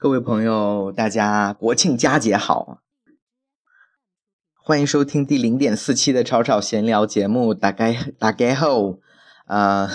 [0.00, 2.80] 各位朋友，大家国庆佳节好！
[4.54, 7.52] 欢迎收听第零点四期的吵吵闲聊节目。
[7.52, 9.00] 大概大概后，
[9.44, 9.90] 啊，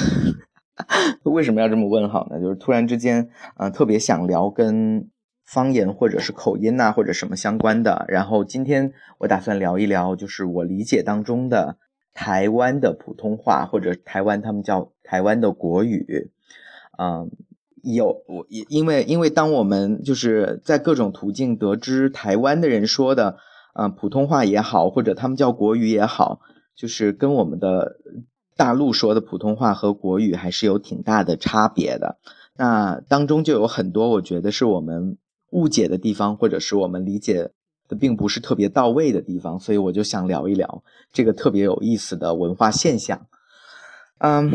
[1.25, 2.39] 为什么要这么问好呢？
[2.39, 5.09] 就是突然之间，嗯，特别想聊跟
[5.43, 8.05] 方言或者是口音呐，或者什么相关的。
[8.07, 11.79] 然后今天我打算聊一聊，就是我理解当中的
[12.13, 16.31] 台湾的普通话，或者台湾他们叫台湾的国语，
[16.99, 17.31] 嗯。
[17.93, 23.37] 有我，也因为因为当我们就是在各种途径得知台湾的人说的，
[23.75, 26.39] 呃，普通话也好，或者他们叫国语也好，
[26.75, 27.97] 就是跟我们的
[28.57, 32.17] 大陆说的普通话和国语还是有挺大的差别的。
[32.57, 35.17] 那当中就有很多我觉得是我们
[35.51, 37.51] 误解的地方，或者是我们理解
[37.87, 43.27] 的并不是特别到位的地方，所以我就想聊一聊这个特别有意思的文化现象。
[44.17, 44.51] 嗯。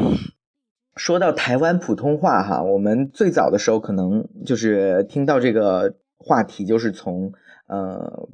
[1.00, 7.32] 说到台湾普通话哈，我们最早的时候可能就是听到这个话题，就是从
[7.68, 8.28] 呃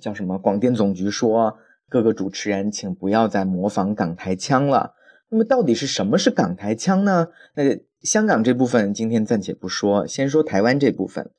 [0.00, 1.58] 叫什么广电总局说
[1.90, 4.94] 各个主持人请不要再模仿港台腔了。
[5.28, 7.28] 那么到底是什么是港台腔呢？
[7.54, 7.62] 那
[8.00, 11.30] 香港这部分今天暂且不说，先说台湾这部分。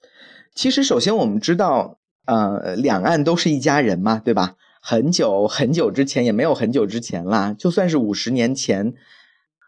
[0.54, 4.58] 其实首先我们知道，呃，两岸都是一家人嘛，对吧？
[4.80, 8.94] 很久很久之前也没有很久之前啦，就算是五十年前。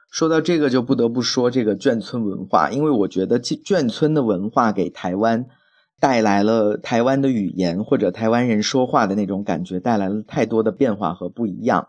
[0.10, 5.46] 说到这个，就不得不说这个眷村文化，因为我觉得眷村的文化给台湾
[6.00, 11.88] 带来了台湾的语言或者台湾人说话的那种感觉，带来了太多的变化和不一样。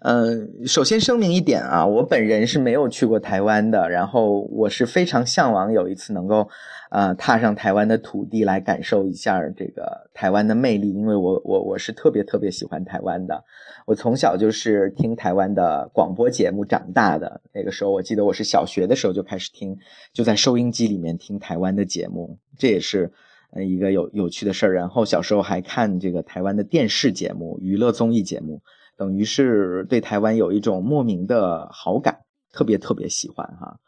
[0.00, 6.48] 嗯，首先声明一点啊，我本人是没有去过台湾的，然后我是非常向往有一次能够，
[6.92, 13.42] 呃，踏上台湾的土地来感受一下这个台湾的魅力，因为我我我是特别特别喜欢台湾的，
[13.86, 19.76] 我从小就是听台湾的广播节目长大的，那个时候我记得我是小学的时候就开始听，
[20.12, 23.10] 就在收音机里面听台湾的节目，这也是
[23.50, 28.60] 呃一个有有趣的事儿，然后小时候还看这个台湾的电视节目、娱乐综艺节目。
[28.98, 32.18] 等于是对台湾有一种莫名的好感，
[32.52, 33.78] 特别特别喜欢哈。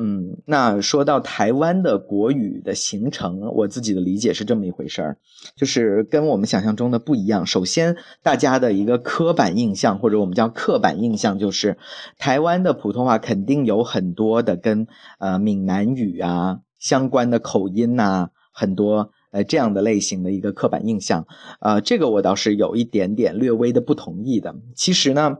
[0.00, 5.16] 嗯，那说到台湾的国语的形成，我自己的理解是这么一回事儿，
[5.56, 7.44] 就是跟我们想象中的不一样。
[7.44, 11.78] 首先，大家的一个刻板印象或者我们叫刻板印象，就是
[12.16, 14.86] 台湾的普通话肯定有很多的跟
[15.18, 19.10] 呃闽南语啊相关的口音呐，很多。
[19.30, 21.26] 呃，这样的类型的一个刻板印象，
[21.60, 24.54] 呃，这个我倒是有一点点略微的不同意的。
[24.74, 25.38] 其实呢，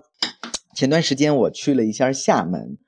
[0.74, 2.78] 前段时间我去了一下厦门，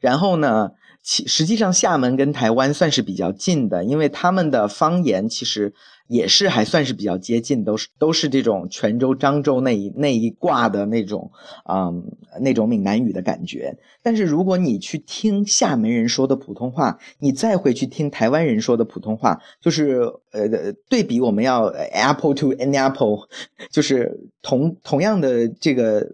[0.00, 0.72] 然后呢。
[1.02, 5.72] 其实际上，厦门跟台湾算是比较近的，因为他们的方言其实
[6.08, 11.30] 也是还算是比较接近，都是都是这种泉州、漳州那一那一挂的那种，
[11.66, 12.04] 嗯，
[12.40, 13.78] 那种闽南语的感觉。
[14.02, 20.00] 但是如果你去听厦门人说的普通话，你再回去听台湾人说的普通话，就是
[20.32, 23.26] 呃对比，我们要 apple to an apple，
[23.70, 26.06] 就是同同样的这个。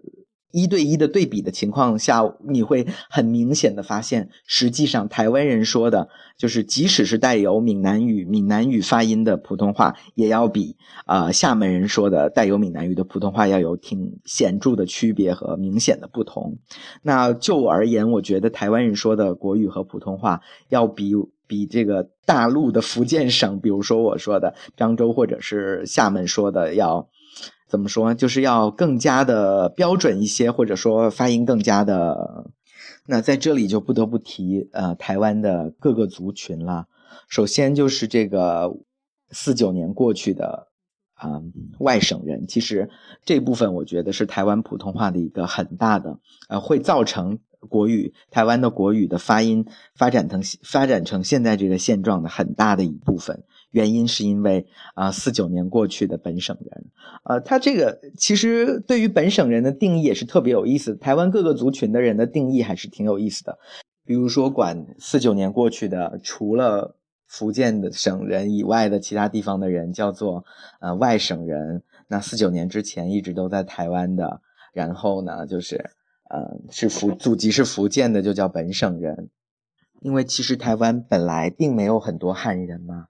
[0.51, 16.57] 一对一的对比的情况下，你会很明显的发现，实际上台湾人说的，就是即使是带有闽南语、闽南语发音的普通话，也要比啊厦门人说的带有闽南语的普通话要有挺显著的区别和明显的不同。
[17.03, 21.13] 那就我而言，我觉得台湾人说的国语和普通话要比
[21.45, 27.09] 比这个大陆的福建省，比如说我说的漳州或者是厦门说的要。
[27.67, 28.13] 怎么说？
[28.13, 32.51] 就是要更加的标准一些，或者说发音更加的。
[33.09, 36.87] 那在这里就不得不提呃台湾的各个族群了。
[37.29, 38.75] 首先就是这个
[39.31, 40.67] 四九年过去的
[41.13, 41.41] 啊
[41.79, 42.89] 外省人，其实
[43.23, 47.39] 这部分我觉得是台湾普通话的一个很大的呃会造成
[47.69, 53.43] 国语台湾的国语的发音发展成发展成现在这个现状的很大的一部分。
[53.77, 54.65] 原因是因为
[54.95, 56.85] 啊，四九年过去的本省人，
[57.25, 60.95] 呃，他这个其实对于本省人的定义也是特别有意思。
[60.95, 63.59] 台湾各个族群的人的定义还是挺有意思的。
[64.03, 66.95] 比如说，管四九年过去的，除了
[67.27, 70.43] 福建的省人以外的其他地方的人叫做
[70.79, 71.83] 呃外省人。
[72.07, 74.41] 那四九年之前一直都在台湾的，
[74.73, 75.75] 然后呢，就是
[76.29, 79.29] 呃是福祖籍是福建的，就叫本省人。
[79.99, 83.07] 因为其实台湾本来并没有很多汉人嘛。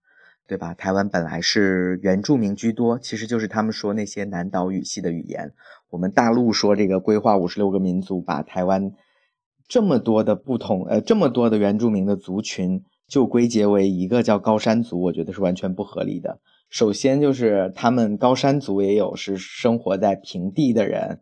[0.48, 0.74] 对吧？
[0.74, 5.52] 台湾本来是原住民居多，其实就是他们说那些南岛语系的语言。
[5.90, 8.94] 我们大陆说这个规划五十六个民族，把台湾
[9.68, 16.40] 这么多的不同呃这么多的原住民的族群就归结为一个叫高山族，我觉得是完全不合理的。
[16.70, 21.20] 首先就是他们高山族也有是生活在平地的人，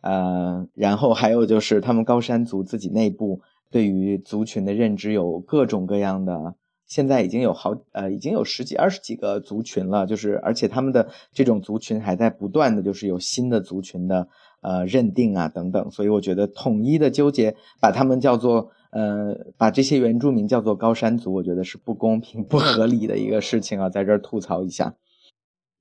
[0.00, 6.56] 呃，然后还有就是他们高山族自己内部对于族群的认知有各种各样的。
[6.86, 14.28] 现在已经有好呃，已经有十几二十几个族群了，就是而且他们的这种族群还在不断的就是有新的族群的
[14.60, 24.94] 呃认定啊等等，所以我觉得统一的纠结把他们叫做呃把这些原住民叫做高山族，我觉得是不公平不合理的一个事情啊，在这儿吐槽一下。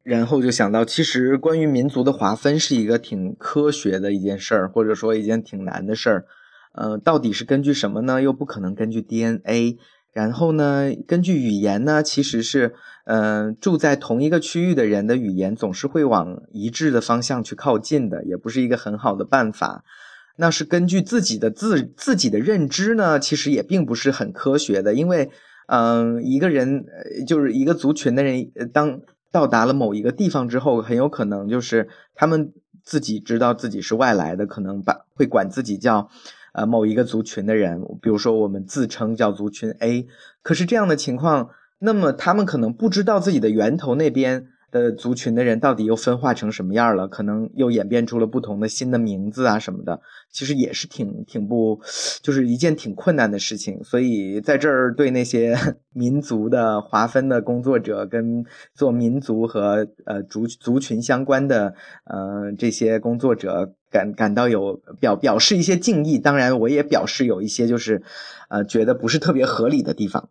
[0.03, 6.25] 然后就想到，其实关于民族的划分是一个挺科学的一件事儿，或者说一件挺难的事儿。
[6.73, 8.21] 呃，到底是根据什么呢？
[8.21, 9.77] 又不可能根据 DNA。
[10.13, 12.75] 然后呢，根据语言呢，其实是，
[13.05, 19.83] 嗯，住在同一个区域的人的语言总是会往一致的方向去靠近的，也不是一个很好的办法。
[20.35, 25.31] 那是根据自己的自自己的认知呢，其实也并不是很科学的，因为，
[25.67, 26.85] 嗯，一个人
[27.27, 29.01] 就是一个族群的人，当
[29.31, 36.07] 到达了某一个地方之后，很有可能就是他们自己知道自己是外来的，可能把会管自己叫。
[36.53, 40.07] 呃，某一个族群的人，比如说我们自称叫族群 A，
[40.41, 44.47] 可是这样的情况，那么他们可能不知道自己的源头那边。
[44.73, 47.07] 的族群的人到底又分化成什么样了？
[47.07, 50.01] 可能又演变出了不同的新的名字啊什么的，
[50.31, 51.79] 其实也是挺挺不，
[52.23, 53.83] 就是一件挺困难的事情。
[53.83, 55.55] 所以在这儿对那些
[55.93, 61.75] 民族的划分的工作者，跟做民族和呃族族群相关的
[62.05, 66.17] 呃这些工作者感感到有表表示一些敬意。
[66.17, 68.01] 当然，我也表示有一些就是
[68.49, 70.29] 呃觉得不是特别合理的地方。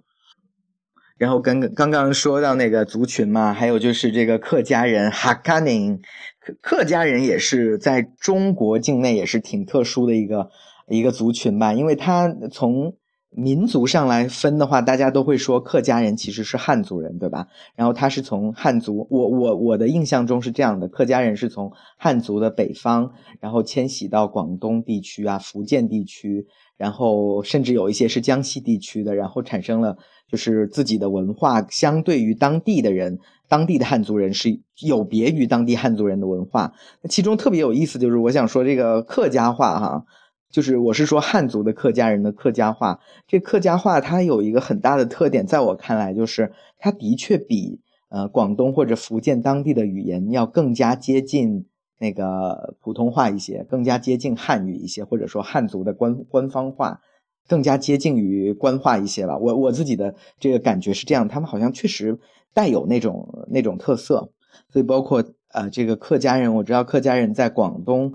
[1.16, 6.00] 然后跟刚刚说到那个族群嘛，还有就是这个客家人哈卡宁，
[6.40, 10.50] 客客家人也是在中国境内也是挺特殊的一个
[10.88, 12.96] 一个族群吧，因为他从
[13.34, 17.48] 民族上来分的话，大家都会说客家人其实是汉族人，对吧？
[17.74, 26.46] 然后他是从汉族，我我我的印象中是这样的，客家人是从汉族的北方，然后迁徙到广东地区啊、福建地区，
[26.76, 29.96] 然后甚至有一些是江西地区的，然后产生了。
[30.28, 33.18] 就是自己的文化，相对于当地的人，
[33.50, 36.72] 当地的汉族人是有别于当地汉族人的文化。
[37.06, 40.06] 其中特别有意思，就是我想说这个客家话哈，
[40.52, 43.00] 就是我是说汉族的客家人的客家话。
[43.26, 51.66] 这客家话它有一个很大的特点，在我看来，就是它的确比呃广东或者福建当地的语言要更加接近
[51.98, 57.00] 那个普通话一些，更加接近汉语一些，或者说汉族的官官方话。
[57.48, 62.16] 更加接近于官话一些吧，我我自己的这个感觉是这样，他们好像确实
[62.54, 64.30] 带有那种那种特色，
[64.72, 68.14] 所以包括呃这个客家人，我知道客家人在广东，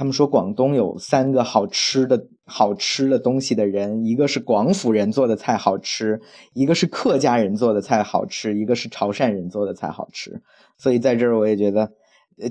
[0.00, 6.18] 他们说广东有三个好吃的好吃的东西的人，一个是广府人做的菜好吃，
[6.54, 10.40] 一个是客家人做的菜好吃，一个是潮汕人做的菜好吃，
[10.78, 11.92] 所以在这儿我也觉得。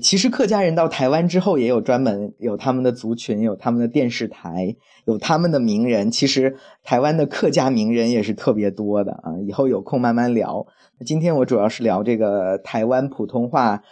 [0.00, 6.08] 其实客家人到台湾之后，也有专门有他们的族群，有他们的电视台，有他们的名人。
[6.08, 6.54] 其实
[6.84, 10.64] 台湾的客家名人也是特别多的啊，以后有空慢慢聊。
[11.04, 13.82] 今天我主要是聊这个台湾普通话。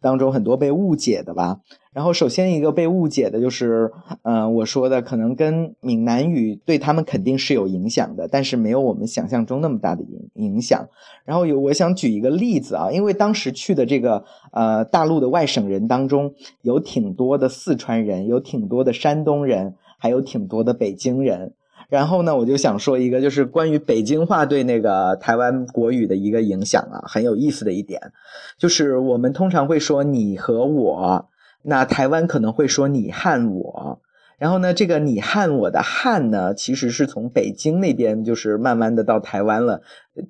[0.00, 1.60] 当中很多被误解的吧，
[1.92, 3.90] 然后首先一个被误解的就是，
[4.22, 10.88] 嗯，我说的可能跟闽南语对他们肯定是有影响的，但是没有我们想象中那么大的影影响。
[11.24, 21.52] 然后有我想举一个例子啊，因为当时去的这个呃大陆的外省人当中，有挺多的四川人，有挺多的山东人，还有挺多的北京人。
[21.88, 28.00] 然后呢，我就想说一个，就是关于北京话对那个台湾国语的一个影响啊，很有意思的一点，
[28.58, 31.28] 就是我们通常会说你和我，
[31.62, 34.00] 那台湾可能会说你和我。
[34.38, 39.80] 然后呢，这个你汉我的汉呢，其实是从北京那边就是慢慢的到台湾了，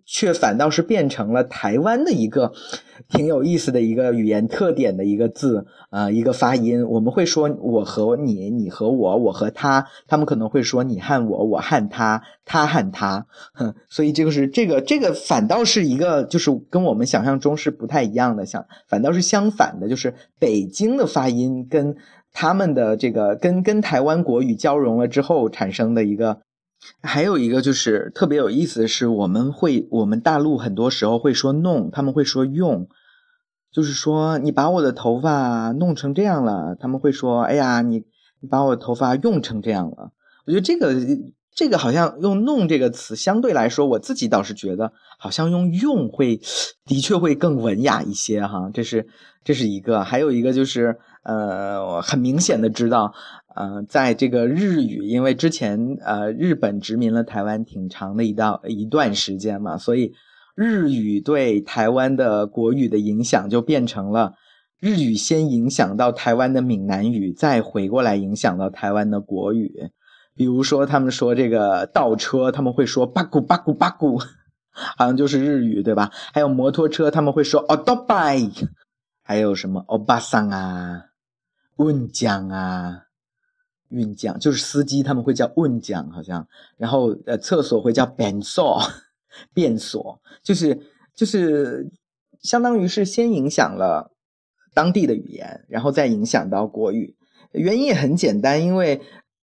[0.04, 2.52] 却反倒是变成了台湾的一个
[3.08, 6.86] 挺有意思的一个语言特点的一个字啊，一个发音。
[6.88, 13.26] 我们会说我和你，你和我，我和他，他们可能会说你汉我，我汉他，他汉他。
[13.54, 21.96] 哼 所以这个是这个这个反倒是一个就是跟我们想象中是不太一样的，相反倒是相反的，就是北京的发音跟。
[22.38, 26.42] 他们的这个跟跟台湾国语交融了之后产生的一个，
[27.00, 32.86] 还有一个就是特别有意思的是，我们会我们大陆很多时候会说弄，他们会说用，
[33.72, 38.04] 就是说你把我的头发弄成这样了，他们会说哎呀你
[38.40, 40.10] 你把我头发用成这样了。
[40.44, 40.94] 我觉得这个
[41.54, 46.38] 这个好像用弄这个词相对来说，我自己倒是觉得好像用用会
[46.84, 48.70] 的确会更文雅一些哈。
[48.74, 49.08] 这是
[49.42, 50.98] 这是一个，还有一个就是。
[51.26, 53.12] 呃，我很明显的知道，
[53.56, 60.12] 呃，在这个日语，因为之前呃日本殖民了台湾挺长的一道一段时间嘛，所以
[60.54, 64.34] 日语对台湾的国语的影响就变成了
[64.78, 69.90] 日语先影响到台湾的闽南语，再回过来影响到台湾的国语。
[70.36, 74.18] 比如说，他们说这个倒车，他们会说“巴古巴古巴古”，
[74.70, 76.12] 好像就是日语对吧？
[76.32, 78.68] 还有摩托车，他们会说 a d o bike，
[79.24, 81.05] 还有什么 o b a s a n 啊，
[81.78, 83.02] 运将啊，
[83.88, 86.46] 运将就是司机，他们会叫运将，好像。
[86.76, 88.80] 然后呃，厕所会叫便所
[89.54, 90.80] 便所，就是
[91.14, 91.90] 就是
[92.40, 94.12] 相当于是先影响了
[94.74, 97.16] 当地的语言，然后再影响到国语。
[97.52, 99.00] 原因也很简单，因为。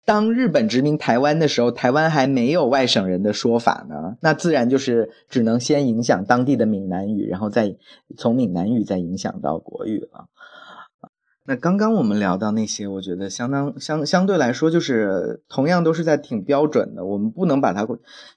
[0.06, 7.74] 当日本殖民台湾的时候，台湾还没有外省人的说法呢，那自然就是只能先影响当地的闽南语，然后再
[8.18, 10.28] 从闽南语再影响到国语了。
[11.46, 17.86] 那刚刚我们聊到那些，我觉得相当相相对来说，就是同样都是在挺标准的，我们不能把它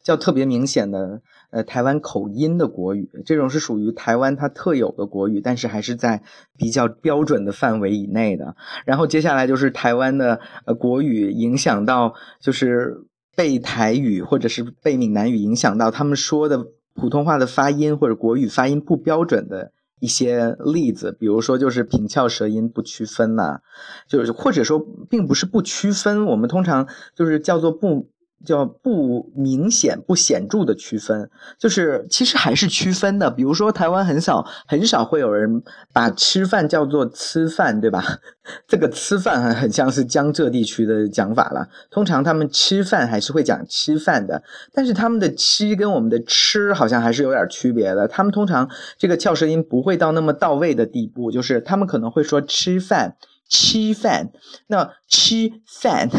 [0.03, 1.21] 叫特别明显的。
[1.49, 6.21] 呃，台湾口音的国语，这种是属于台湾它特有的国语，但是还是在
[6.57, 8.57] 比较标准的范围以内的。
[8.85, 12.97] 然后接下来就是台湾的呃国语影响到，就是
[13.33, 23.61] 被台语或者是被闽南语影响到，他们说的普通话的发音或者国语发音不标准的一些例子，比如说就是平翘舌音不区分呐，
[24.07, 28.09] 就是或者说并不是不区分，我们通常就是叫做不。
[28.46, 33.29] 叫不明显、不显著的区分，就是其实还是区分的。
[33.29, 38.03] 比如说，台湾很少很少会有人把吃饭叫做吃饭，对吧？
[38.67, 41.67] 这个吃饭很很像是江浙地区的讲法了。
[41.89, 44.41] 通常他们吃饭还是会讲吃饭的，
[44.74, 48.08] 但是他们的吃跟我们的吃好像还是有点区别的。
[48.08, 53.17] 他们通常这个翘舌音不会到那么到位的地步，就是他们可能会说吃饭、
[53.50, 54.29] 吃饭，
[54.67, 56.10] 那吃饭。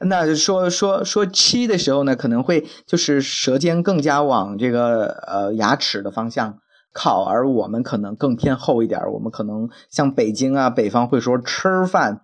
[0.00, 6.58] 那说说说七的时候呢，可能会就是舌尖更加往这个呃牙齿的方向
[6.92, 12.20] 靠，而我们可能更偏后一点，我们可能像北京啊北方会说吃饭，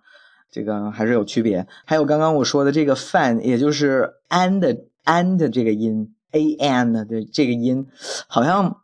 [0.49, 1.67] 这个还是有区别。
[1.85, 7.87] 还有刚刚我说的这个饭，也就是 an 的 an 的这个音 a n 的这个音，
[8.27, 8.77] 好像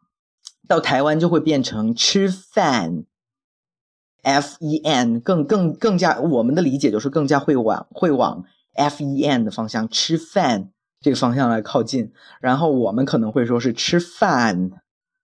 [0.67, 3.05] 到台湾就会变成吃饭
[4.21, 8.43] f e n，更更更加我们的理解就是更加会往会往。
[8.77, 10.69] F e n 的方向吃饭
[11.01, 14.71] 这个方向来靠近，然后我们可能会说是吃饭，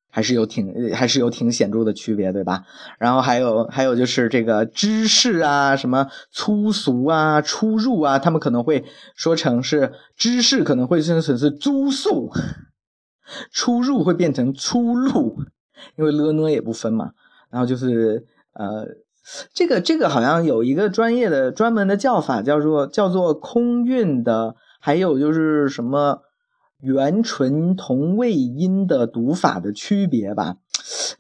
[0.10, 2.66] 还是有挺还是有挺显著的区别，对吧？
[3.00, 8.84] 然后还有还有就是这个知识啊，什么粗俗啊，出入啊，他们可能会
[9.16, 12.32] 说成是知识，可能会说成是租宿，
[13.52, 15.44] 出入会变成出入，
[15.96, 17.12] 因为了呢也不分嘛。
[17.50, 18.88] 然后就是呃。
[19.54, 26.22] 这个这个好像有一个专业的专门的叫法，叫做叫做空运的，还有就是什么
[26.82, 30.58] 元唇同位音的读法的区别吧。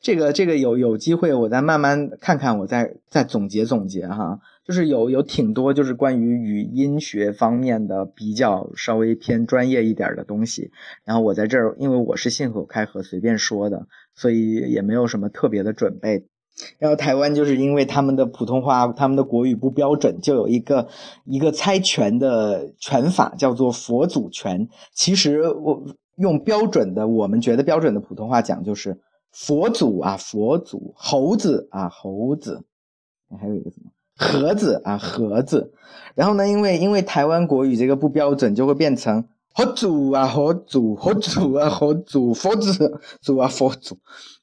[0.01, 4.39] 这个这个有有机会我再慢慢看看，我再再总结总结哈。
[4.65, 10.71] 就是有有挺多就是关于语音学方面的比较稍微偏专业一点的东西。
[11.05, 16.25] 然后我在这儿，因为我是信口开河随便说的，所以也没有什么特别的准备。
[16.77, 20.87] 然后台湾就是因为他们的普通话、他们的国语不标准，就有一个
[21.25, 24.69] 一个猜拳的拳法，叫做佛祖拳。
[24.93, 25.83] 其实我
[26.15, 28.99] 用标准的，我们觉得标准的普通话讲就是
[29.31, 32.63] 佛祖啊，佛祖，猴子啊，猴子，
[33.39, 35.73] 还有一个什么盒子啊，盒子。
[36.13, 39.25] 然后呢，因为因为台湾国语这个不标准，就会变成。
[39.55, 43.99] 佛祖啊，佛祖，佛祖啊，佛祖，佛子祖啊，佛祖，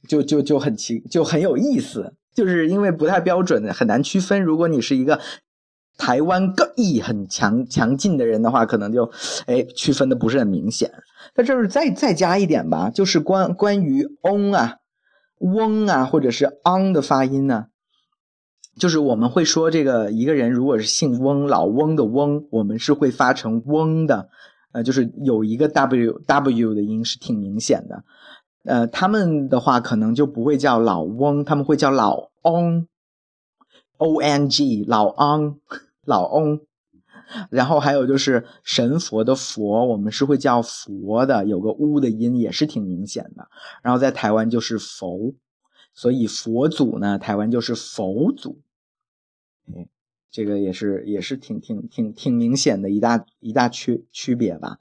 [0.09, 4.41] 就就就很奇，就很有意思，就是因为不太标准，很难区分。
[4.41, 5.19] 如果你是一个
[5.99, 9.11] 台湾个意很强强劲的人的话，可能就
[9.47, 10.93] 哎区分的不是很明显。
[11.35, 14.77] 在这儿再再加一点吧，就是关关于翁啊、
[15.39, 17.67] 翁啊，或者是昂的发音呢，
[18.79, 24.29] 就是我们会说这个一个人如果是姓翁，老翁的翁，我们是会发成翁的。
[24.73, 28.05] 呃，就是有一个 w w 的音是挺明显的，
[28.65, 32.87] 呃，他们的话可能就不会叫老翁，他们会叫老翁
[33.97, 35.59] ，o n g 老翁
[36.05, 36.61] 老翁，
[37.51, 43.49] 然后还有就是神佛的佛，我们是会叫佛的，有个乌的音也是挺明显的，
[43.83, 45.35] 然后在台湾就是佛，
[45.95, 48.61] 所以佛祖呢，台湾就是佛祖，
[50.31, 54.79] 这个也是也是挺挺挺挺明显的一大一大区区别吧，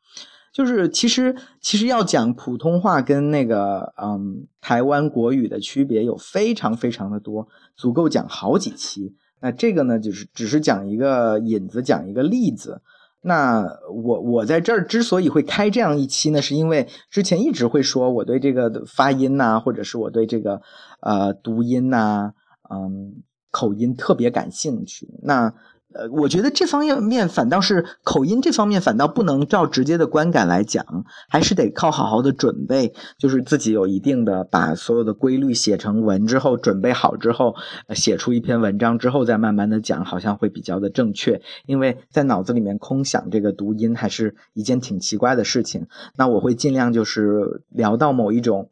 [0.54, 9.16] 就是其实其实要讲普通话跟那个嗯台湾国语的区别有非常非常的多，足够讲好几期。
[9.42, 12.82] 那这个呢，就是只是讲一个引子，讲一个例子。
[13.22, 20.62] 那我我在这儿之所以会开这样一期呢，是因为之前一直会说我对这个发音呐，或者是我对这个
[21.02, 22.34] 呃读音呐，
[22.70, 23.24] 嗯。
[23.52, 25.54] 口音特别感兴趣，那
[25.92, 30.86] 呃，我觉得这方面反倒是口音这方面反倒不能照直接的观感来讲，
[31.28, 37.56] 还是得靠好好的准备，就是自己有一定的把所有的规律写成文之后，准备好之后，
[37.96, 41.42] 写出一篇文章之后再慢慢的讲，好像会比较的正确。
[41.66, 45.88] 因为在脑子里面空想这个读音还是一件挺奇怪的事情。
[46.16, 48.70] 那我会尽量就是聊到某一种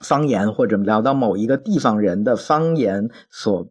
[0.00, 3.68] 方言，或者聊到某一个地方人的方言所。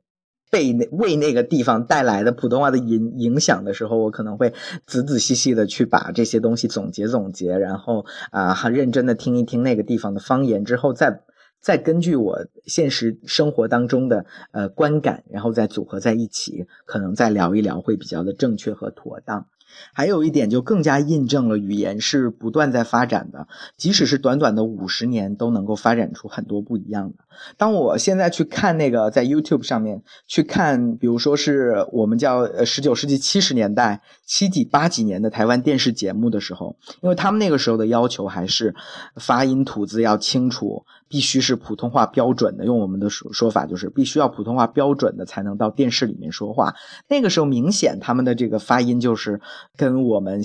[0.51, 4.53] 被那为那个地方带来的普通话的影影响的时候，我可能会
[4.85, 11.23] 仔仔细细的去把这些东西总结总结，然后啊，很认真的听一听那个地方的方言之后，再
[11.59, 19.47] 再根据我现实生活当中的呃观感，然后再组合在一起，可能再聊一聊会比较的正确和妥当。
[19.93, 27.25] 还有一点就更加印证了语言是不断在发展的，即使是短短的五十年都能够发展出很多不一样的。
[27.57, 38.73] 当我现在去看那个在 YouTube 上面去看，比如说是我们叫呃十九世纪七十年代七几八几年的台湾电视节目的时候，因为他们那个时候的要求还是
[39.15, 40.85] 发音吐字要清楚。
[41.15, 46.75] 必须是普通话标准的，用我们的说说法就是必须要普通话标准的才能到电视里面说话。
[47.07, 49.39] 那个时候明显他们的这个发音就是
[49.77, 50.41] 跟我们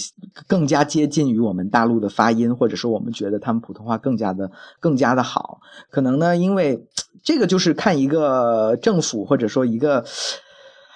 [0.46, 5.58] 更加接近于我们大陆的发音，或者说我们觉得他们普通话更加的更加的好。
[5.90, 6.86] 可能呢，因为
[7.24, 10.04] 这个就是看一个政府或者说一个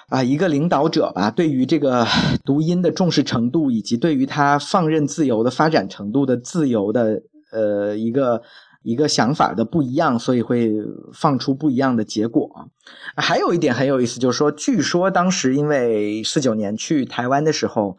[0.09, 2.07] 啊一个领导者吧，对于这个
[2.45, 8.41] 读音的重视程度，以及对于他放任自由的发展程度的自由的呃一个。
[8.85, 10.71] 一个想法的不一样，所以会
[11.15, 12.69] 放出不一样的结果。
[13.17, 17.97] 还有一点很有意思，就是说，据说当时因为四九年去台湾的时候，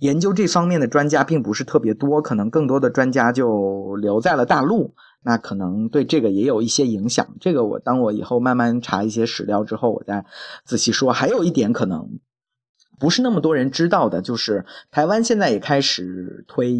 [0.00, 7.24] 研究这方面的专家并不是特别多，可能更多的专家就留在了大陆，那可能对这个也有一些影响。
[7.40, 10.24] 这个我当我以后慢慢查一些史料之后，我再
[10.64, 11.12] 仔细说。
[11.12, 12.18] 还有一点可能
[12.98, 16.74] 不是那么多人知道的，就是台湾现在也开始推。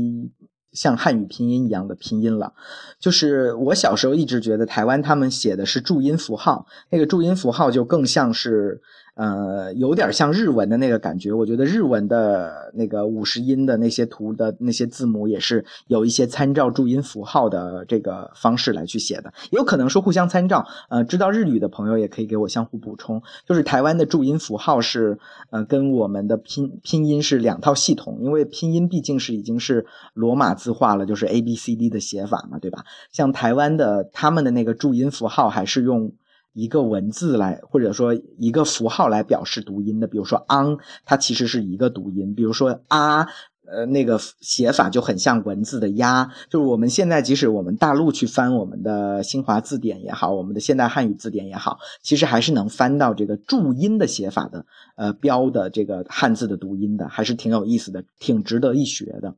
[0.74, 2.52] 像汉语拼音一样的拼音了，
[2.98, 8.82] 就是我小时候一直觉得台湾他们写的是注音符号，那个注音符号就更像是。
[9.14, 11.32] 呃，有点像日文的那个感觉。
[11.32, 19.32] 我觉得日文的那个五十音的那些图的那些字母，也是有一些参照注音符号的这个方式来去写的。
[19.50, 20.66] 也有可能说互相参照。
[20.88, 23.22] 呃，知道日语的朋友也可以给我相互补充。
[23.46, 25.18] 就是台湾的注音符号是
[25.50, 32.84] 呃跟我们的拼拼音是两套系统，因为拼音毕竟是已经是罗马字化了，就是 A B C D 的写法嘛，对吧？
[33.12, 36.10] 像台湾的他们的那个注音符号还是用。
[36.54, 42.32] 一个文字来，或者说一个符号来表示读音的，比如说 ang，它其实是一个读音。
[42.34, 43.26] 比如说啊，
[43.66, 46.30] 呃，那个写法就很像文字的呀。
[46.48, 54.64] 就是我们现在即使我们大陆去翻我们的新华字典也好，我们的现代汉语字典也好，其实还是能翻到这个注音的写法的，
[54.94, 59.34] 呃，标的这个汉字的读音的，还是挺有意思的，挺值得一学的。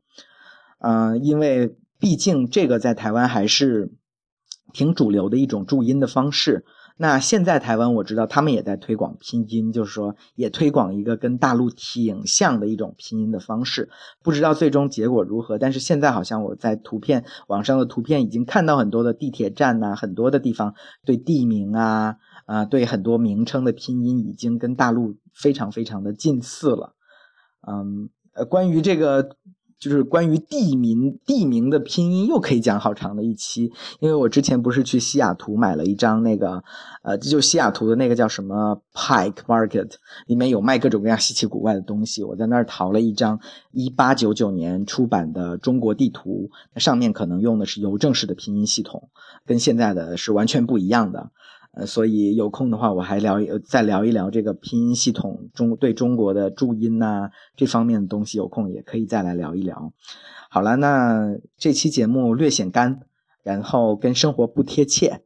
[0.81, 3.91] 嗯，因为毕竟这个在台湾还是
[4.75, 6.67] 挺主流的一种注音的方式。
[6.99, 13.91] 那现在台湾我知道他们也在推广拼音，就是说也推广一个跟大陆挺像的一种拼音的方式，
[14.23, 15.59] 不知道最终结果如何。
[15.59, 26.95] 但是现在好像我在图片网上的图片已经看到很多的地铁站呐，很多的地方对地名啊啊对很多名称的拼音已经跟大陆非常非常的近似了。
[27.67, 29.37] 嗯，呃，关于这个。
[29.79, 36.65] 就是关于地名地名的拼音又可以讲好长的一期，因为我之前不是去西雅图买了一张那个，
[37.03, 39.91] 呃，就西雅图的那个叫什么 Pike Market，
[40.27, 42.25] 里面有卖各种各样稀奇古怪的东西。
[42.25, 43.39] 我在那儿淘了一张
[43.71, 49.11] 一八九九年出版的中国地图，那上面可能用的是邮政式的拼音系统，
[49.45, 51.31] 跟现在的是完全不一样的。
[51.77, 59.93] 呃，所以有空的话，我还聊再聊一聊这个拼音系统中对中国的注音呐这方面的东西，有空也可以再来聊一聊。
[60.49, 63.01] 好了，那这期节目略显干，
[63.43, 65.21] 然后跟生活不贴切，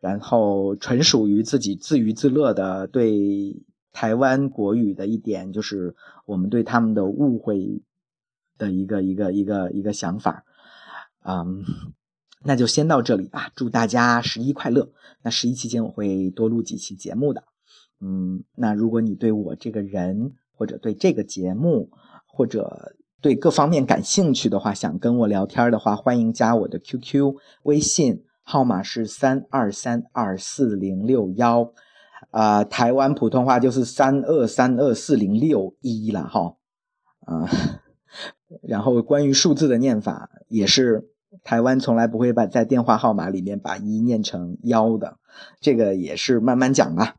[0.00, 7.82] 然后纯属于自己自娱自乐的对台湾国语的一点，就是我们对他们的误会
[8.56, 10.44] 的一个一个一个一个想法，
[11.24, 11.64] 嗯。
[12.44, 14.90] 那就先到这里吧，祝大家十一快乐。
[15.22, 17.42] 那十一期间我会多录几期节目的，
[18.00, 21.90] 嗯，那如果你对我这个人或者对这个节目
[22.26, 31.72] 或者对各方面感兴趣的话，想跟我聊天的话，欢迎加我的 QQ 微信号码是三二三二四零六幺，
[32.30, 36.54] 啊，台湾普通话就是三二三二四零六一了哈，
[37.22, 37.48] 啊，
[38.62, 41.10] 然后关于数字的念法也是。
[41.46, 45.18] 台湾从来不会把在电话号码里面把一念成幺的，
[45.60, 47.14] 这个也是慢慢讲吧。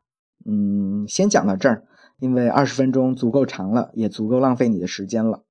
[0.45, 1.85] 嗯，先讲到这儿。
[2.19, 5.43] 因为二十分钟足够长了，也足够浪费你的时间了。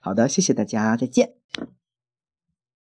[0.00, 1.32] 好的，谢谢大家，再见。